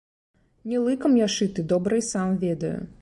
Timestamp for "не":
0.71-0.79